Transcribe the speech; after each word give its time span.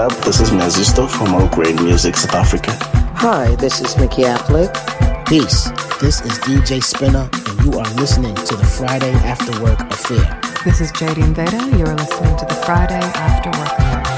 what 0.00 0.12
up? 0.12 0.24
This 0.24 0.40
is 0.40 0.50
Mazisto 0.50 1.08
from 1.10 1.34
All 1.34 1.48
Great 1.48 1.80
Music 1.82 2.16
South 2.16 2.34
Africa. 2.34 2.72
Hi, 3.16 3.54
this 3.56 3.80
is 3.80 3.96
Mickey 3.98 4.22
Affleck. 4.22 4.72
Peace. 5.26 5.68
This 6.00 6.20
is 6.22 6.38
DJ 6.40 6.82
Spinner, 6.82 7.28
and 7.32 7.64
you 7.64 7.78
are 7.78 7.94
listening 7.94 8.34
to 8.34 8.56
the 8.56 8.64
Friday 8.64 9.12
After 9.12 9.62
Work 9.62 9.80
Affair. 9.92 10.40
This 10.64 10.80
is 10.80 10.90
Jadine 10.92 11.34
Veda. 11.34 11.76
You 11.76 11.84
are 11.84 11.94
listening 11.94 12.36
to 12.38 12.46
the 12.46 12.54
Friday 12.64 12.94
After 12.94 13.50
Work 13.58 13.78
Affair. 13.78 14.09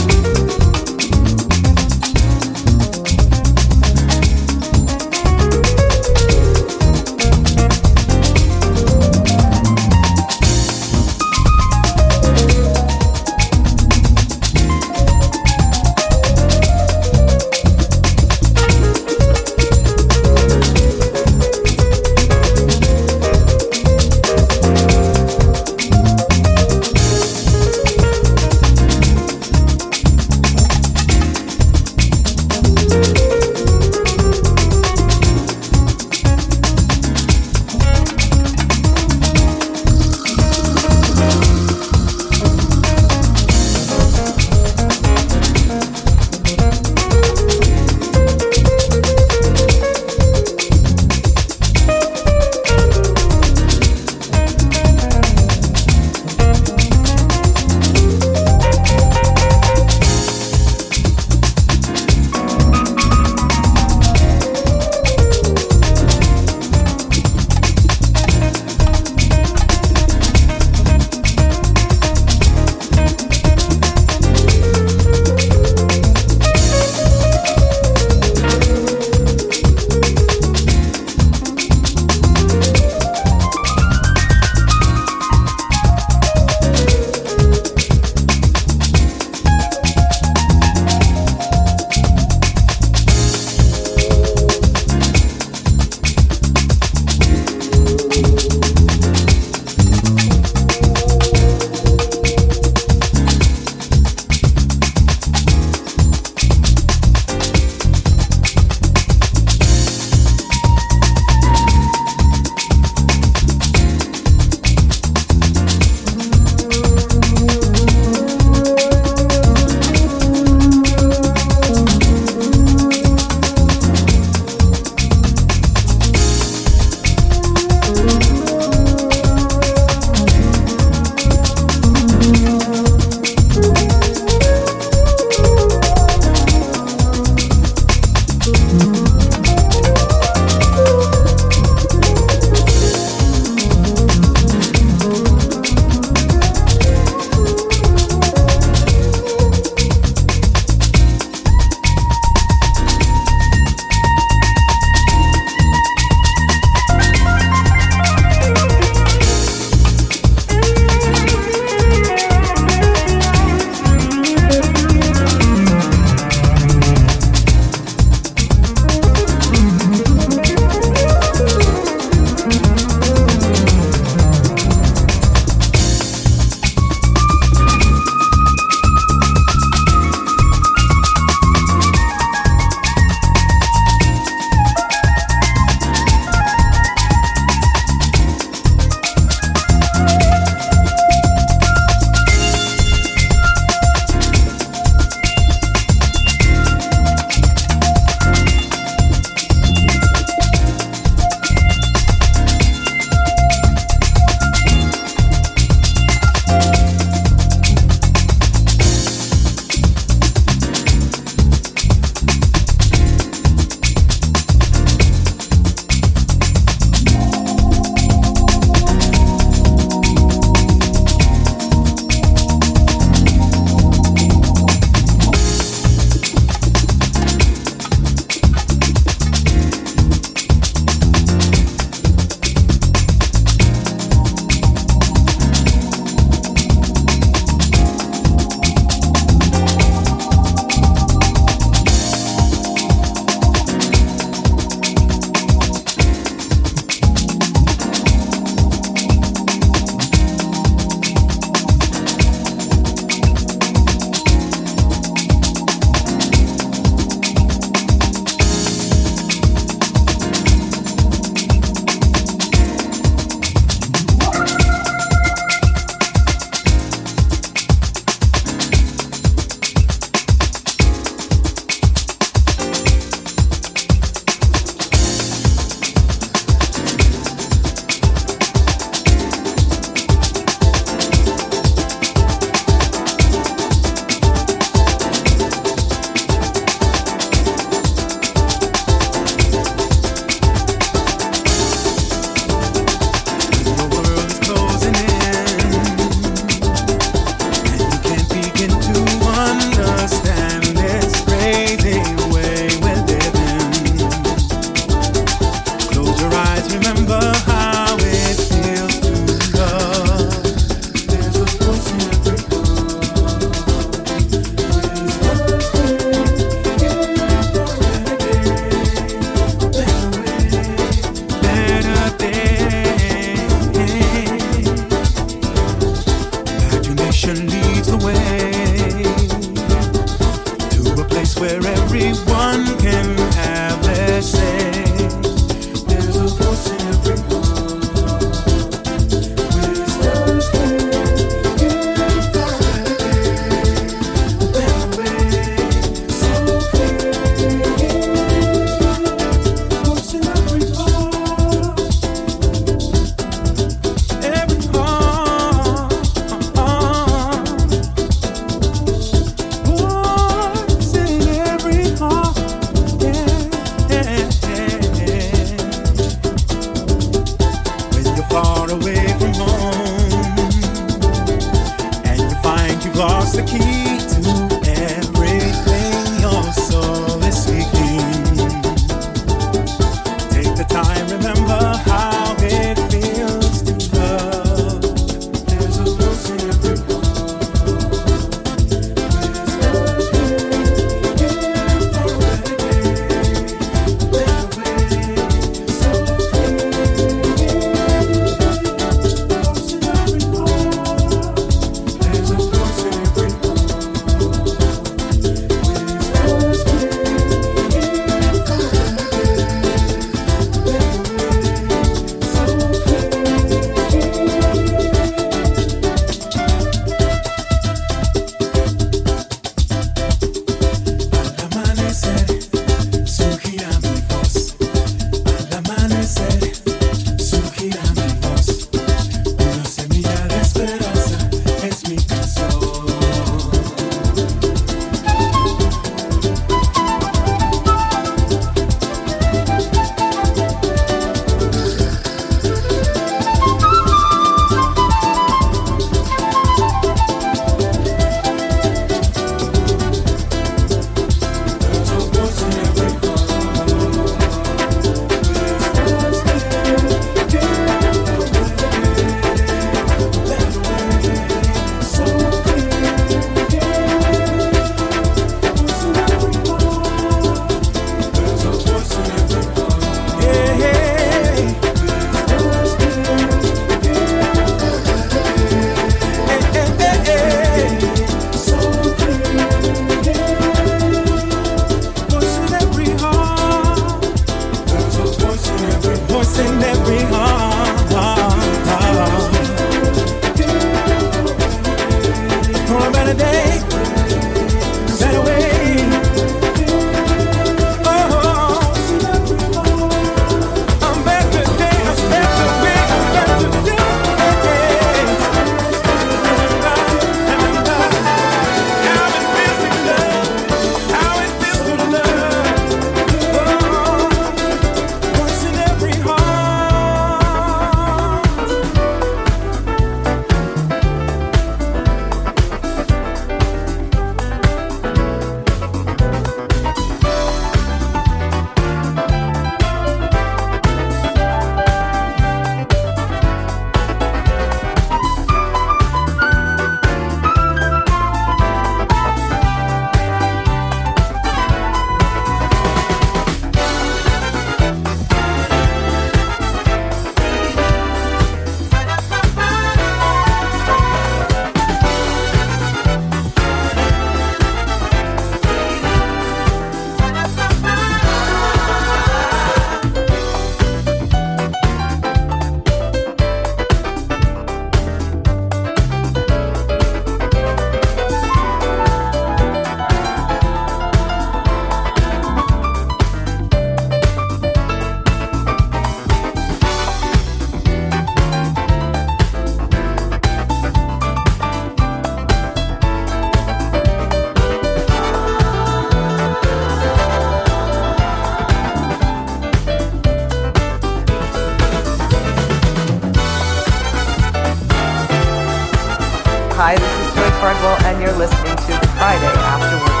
Hi, 596.63 596.75
this 596.75 597.07
is 597.07 597.15
Joi 597.15 597.27
Cardwell, 597.39 597.75
and 597.87 597.99
you're 597.99 598.15
listening 598.19 598.55
to 598.55 598.87
Friday 598.93 599.25
Afternoon. 599.25 600.00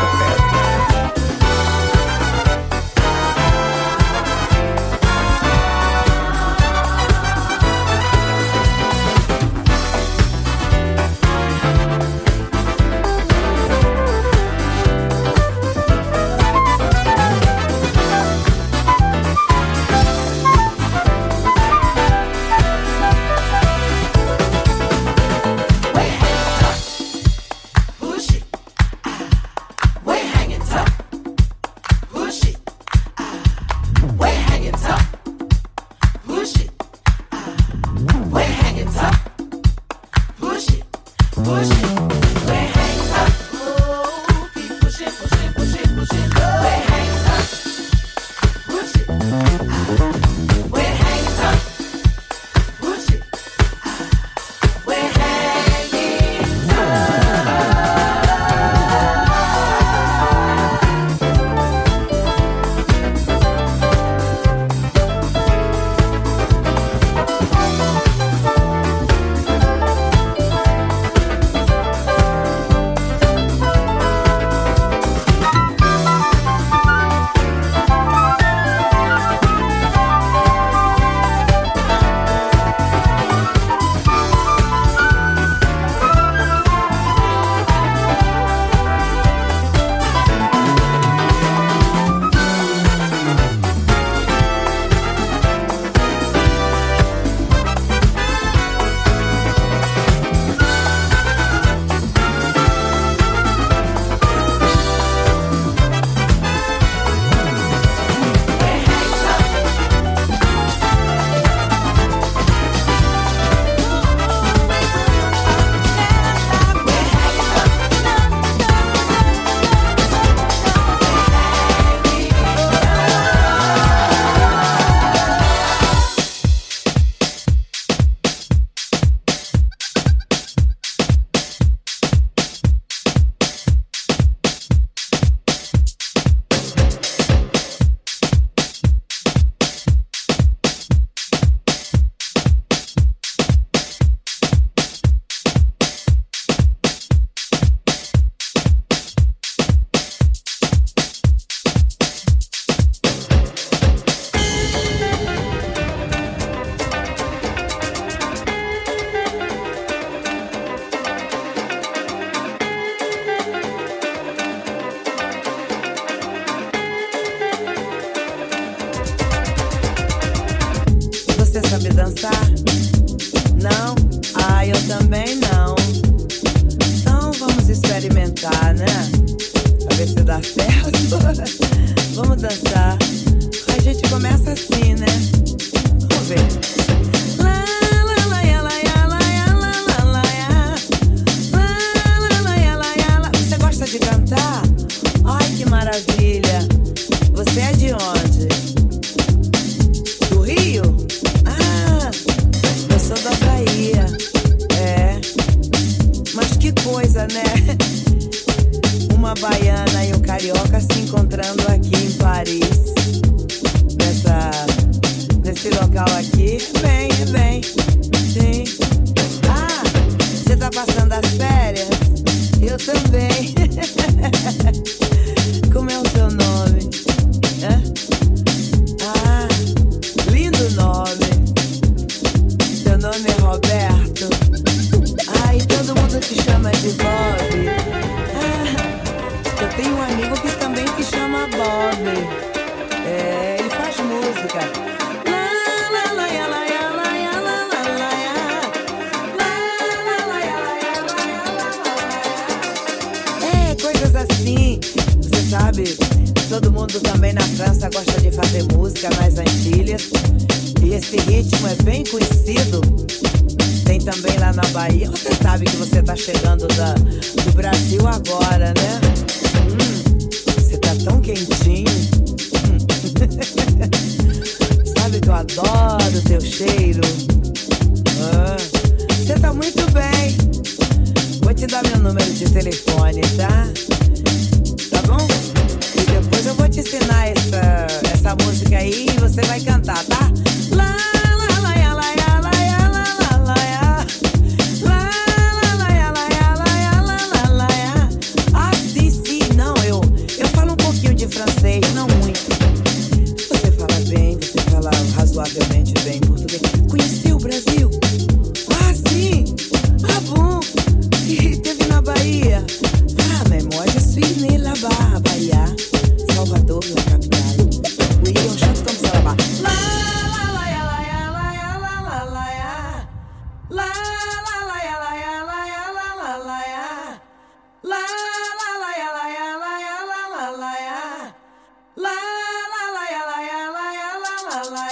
my 334.51 334.63
life. 334.69 334.90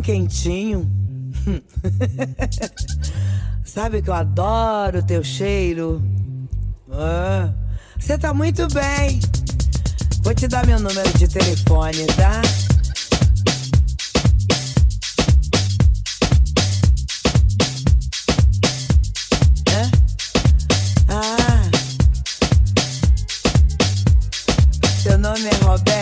quentinho. 0.00 0.90
Sabe 3.64 4.02
que 4.02 4.10
eu 4.10 4.14
adoro 4.14 4.98
o 4.98 5.02
teu 5.02 5.22
cheiro. 5.22 6.02
Você 7.98 8.14
ah, 8.14 8.18
tá 8.18 8.34
muito 8.34 8.66
bem. 8.68 9.20
Vou 10.22 10.34
te 10.34 10.48
dar 10.48 10.66
meu 10.66 10.80
número 10.80 11.18
de 11.18 11.28
telefone, 11.28 12.04
tá? 12.08 12.42
É? 19.72 19.88
Ah, 21.08 21.70
seu 25.02 25.16
nome 25.16 25.46
é 25.46 25.54
Roberto. 25.64 25.99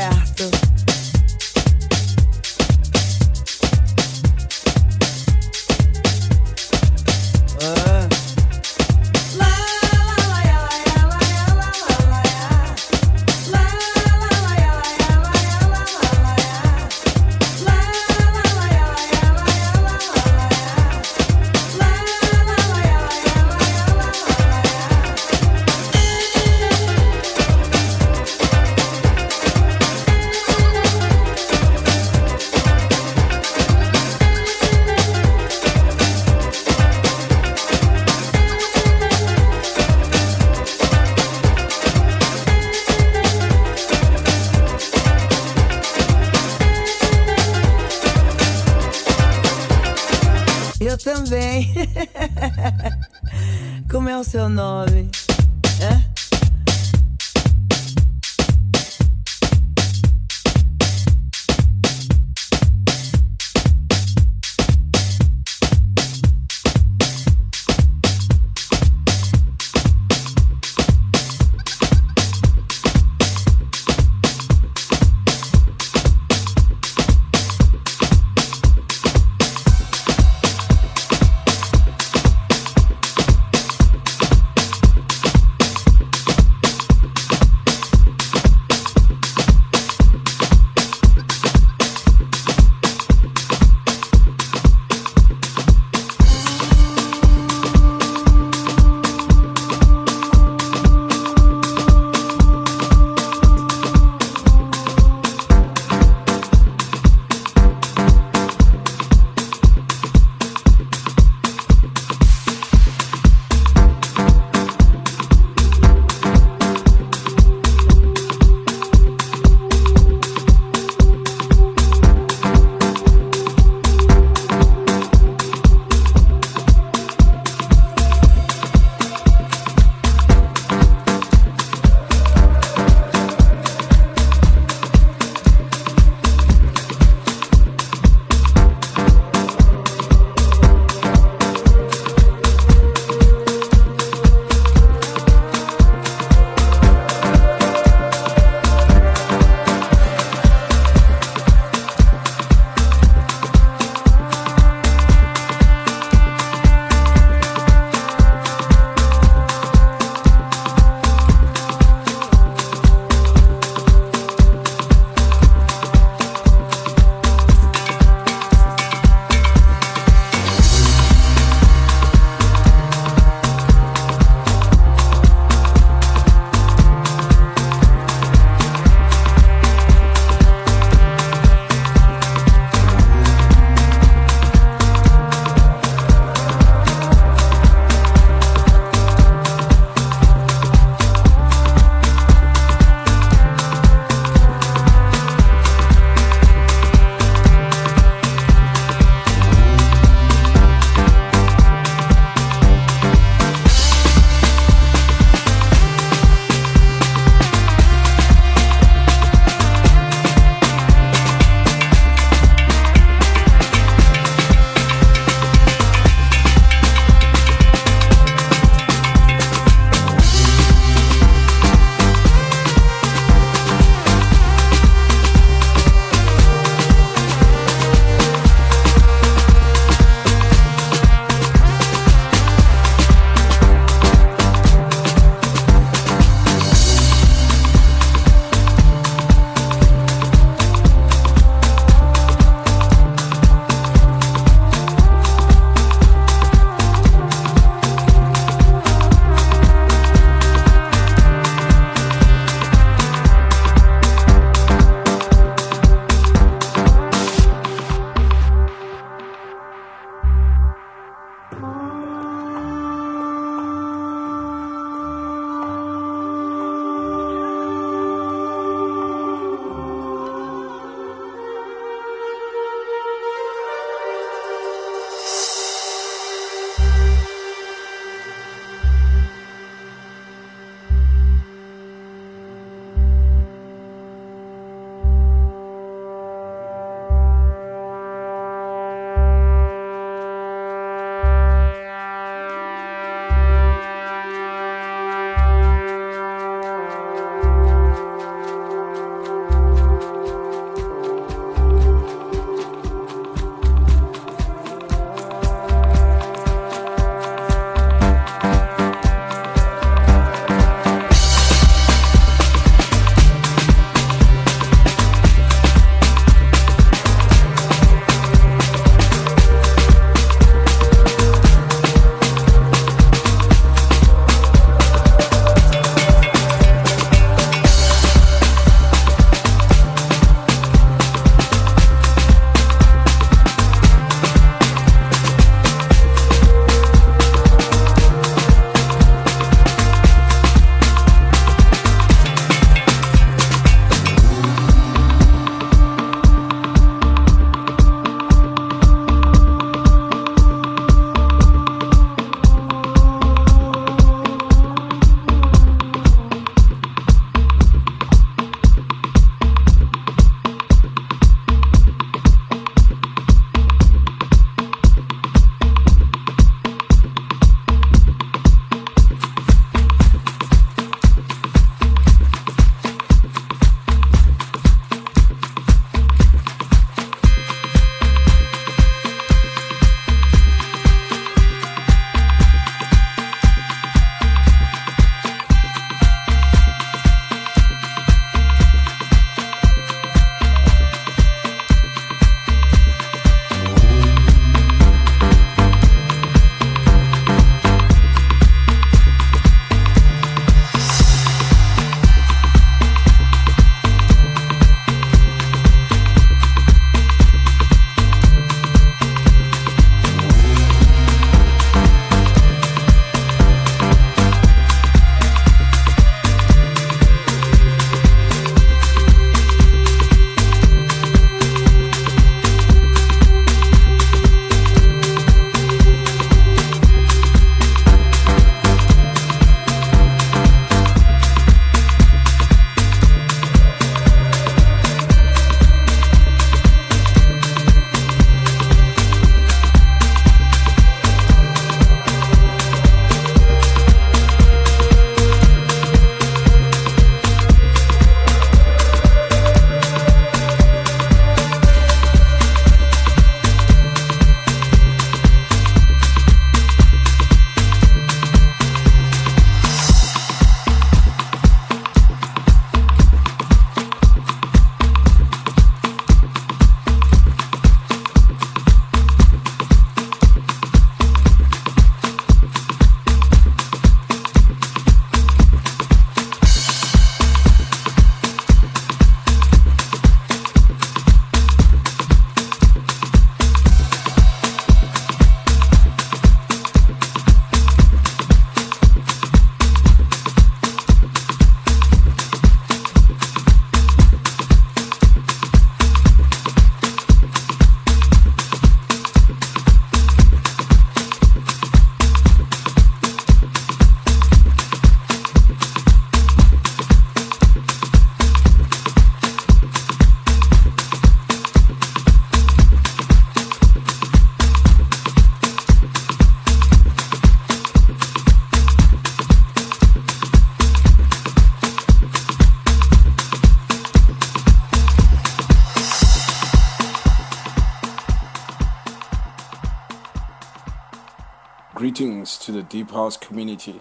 Deep 532.69 532.91
House 532.91 533.17
community. 533.17 533.81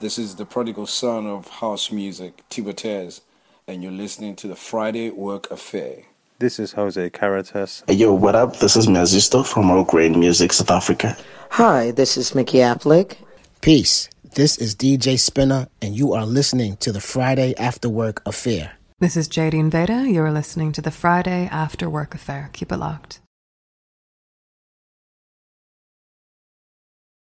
This 0.00 0.18
is 0.18 0.36
the 0.36 0.46
prodigal 0.46 0.86
son 0.86 1.26
of 1.26 1.48
house 1.48 1.92
music, 1.92 2.42
Tibetez, 2.48 3.20
and 3.68 3.82
you're 3.82 3.92
listening 3.92 4.34
to 4.36 4.48
the 4.48 4.56
Friday 4.56 5.10
Work 5.10 5.50
Affair. 5.50 6.04
This 6.38 6.58
is 6.58 6.72
Jose 6.72 7.10
Caritas. 7.10 7.84
Hey, 7.86 7.94
yo, 7.94 8.14
what 8.14 8.34
up? 8.34 8.58
This 8.58 8.76
is 8.76 8.86
Mazisto 8.86 9.46
from 9.46 9.70
All 9.70 9.84
Grain 9.84 10.18
Music, 10.18 10.52
South 10.52 10.70
Africa. 10.70 11.16
Hi, 11.50 11.90
this 11.90 12.16
is 12.16 12.34
Mickey 12.34 12.58
Affleck. 12.58 13.16
Peace. 13.60 14.08
This 14.34 14.58
is 14.58 14.74
DJ 14.74 15.14
Spinna, 15.14 15.68
and 15.80 15.94
you 15.94 16.12
are 16.12 16.26
listening 16.26 16.76
to 16.78 16.92
the 16.92 17.00
Friday 17.00 17.54
After 17.56 17.88
Work 17.88 18.22
Affair. 18.26 18.72
This 19.00 19.16
is 19.16 19.28
Jaidene 19.28 19.70
Veda. 19.70 20.10
You're 20.10 20.32
listening 20.32 20.72
to 20.72 20.82
the 20.82 20.90
Friday 20.90 21.46
After 21.52 21.90
Work 21.90 22.14
Affair. 22.14 22.50
Keep 22.52 22.72
it 22.72 22.78
locked. 22.78 23.20